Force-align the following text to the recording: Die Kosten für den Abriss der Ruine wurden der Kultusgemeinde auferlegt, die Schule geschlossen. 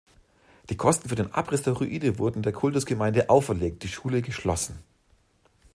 Die 0.71 0.77
Kosten 0.77 1.09
für 1.09 1.15
den 1.15 1.31
Abriss 1.31 1.61
der 1.61 1.73
Ruine 1.73 2.17
wurden 2.17 2.41
der 2.41 2.53
Kultusgemeinde 2.53 3.29
auferlegt, 3.29 3.83
die 3.83 3.87
Schule 3.87 4.23
geschlossen. 4.23 4.79